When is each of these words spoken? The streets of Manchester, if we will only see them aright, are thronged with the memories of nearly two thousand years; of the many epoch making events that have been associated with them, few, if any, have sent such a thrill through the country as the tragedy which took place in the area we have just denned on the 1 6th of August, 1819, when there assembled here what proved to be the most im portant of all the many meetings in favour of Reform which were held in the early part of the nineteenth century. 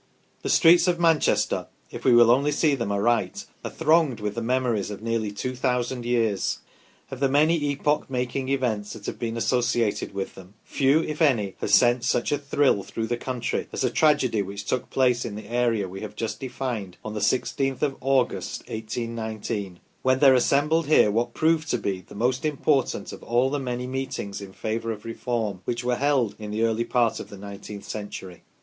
The 0.41 0.49
streets 0.49 0.87
of 0.87 0.99
Manchester, 0.99 1.67
if 1.91 2.03
we 2.03 2.11
will 2.11 2.31
only 2.31 2.51
see 2.51 2.73
them 2.73 2.91
aright, 2.91 3.45
are 3.63 3.69
thronged 3.69 4.19
with 4.19 4.33
the 4.33 4.41
memories 4.41 4.89
of 4.89 5.03
nearly 5.03 5.29
two 5.29 5.53
thousand 5.55 6.05
years; 6.07 6.57
of 7.11 7.19
the 7.19 7.29
many 7.29 7.65
epoch 7.65 8.09
making 8.09 8.49
events 8.49 8.93
that 8.93 9.05
have 9.05 9.19
been 9.19 9.37
associated 9.37 10.15
with 10.15 10.33
them, 10.33 10.55
few, 10.63 11.03
if 11.03 11.21
any, 11.21 11.53
have 11.59 11.69
sent 11.69 12.03
such 12.03 12.31
a 12.31 12.39
thrill 12.39 12.81
through 12.81 13.05
the 13.05 13.15
country 13.15 13.67
as 13.71 13.81
the 13.81 13.91
tragedy 13.91 14.41
which 14.41 14.65
took 14.65 14.89
place 14.89 15.23
in 15.23 15.35
the 15.35 15.45
area 15.47 15.87
we 15.87 16.01
have 16.01 16.15
just 16.15 16.39
denned 16.39 16.97
on 17.05 17.13
the 17.13 17.19
1 17.19 17.21
6th 17.21 17.83
of 17.83 17.95
August, 18.01 18.61
1819, 18.61 19.81
when 20.01 20.17
there 20.17 20.33
assembled 20.33 20.87
here 20.87 21.11
what 21.11 21.35
proved 21.35 21.69
to 21.69 21.77
be 21.77 22.01
the 22.01 22.15
most 22.15 22.43
im 22.43 22.57
portant 22.57 23.13
of 23.13 23.21
all 23.21 23.51
the 23.51 23.59
many 23.59 23.85
meetings 23.85 24.41
in 24.41 24.51
favour 24.51 24.91
of 24.91 25.05
Reform 25.05 25.61
which 25.65 25.83
were 25.83 25.97
held 25.97 26.33
in 26.39 26.49
the 26.49 26.63
early 26.63 26.85
part 26.85 27.19
of 27.19 27.29
the 27.29 27.37
nineteenth 27.37 27.85
century. 27.87 28.41